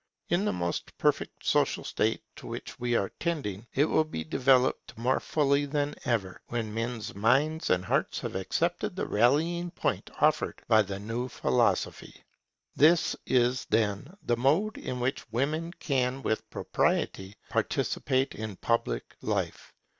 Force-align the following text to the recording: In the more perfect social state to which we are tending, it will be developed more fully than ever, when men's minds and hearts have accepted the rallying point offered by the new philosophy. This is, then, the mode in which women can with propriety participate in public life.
In 0.29 0.45
the 0.45 0.51
more 0.51 0.73
perfect 0.97 1.45
social 1.45 1.83
state 1.83 2.23
to 2.37 2.47
which 2.47 2.79
we 2.79 2.95
are 2.95 3.09
tending, 3.19 3.67
it 3.75 3.85
will 3.85 4.03
be 4.03 4.23
developed 4.23 4.97
more 4.97 5.19
fully 5.19 5.67
than 5.67 5.93
ever, 6.05 6.41
when 6.47 6.73
men's 6.73 7.13
minds 7.13 7.69
and 7.69 7.85
hearts 7.85 8.21
have 8.21 8.33
accepted 8.35 8.95
the 8.95 9.05
rallying 9.05 9.69
point 9.69 10.09
offered 10.19 10.59
by 10.67 10.81
the 10.81 10.97
new 10.97 11.27
philosophy. 11.27 12.23
This 12.75 13.15
is, 13.27 13.65
then, 13.69 14.17
the 14.23 14.37
mode 14.37 14.79
in 14.79 14.99
which 14.99 15.31
women 15.31 15.71
can 15.71 16.23
with 16.23 16.49
propriety 16.49 17.35
participate 17.51 18.33
in 18.33 18.55
public 18.55 19.15
life. 19.21 19.71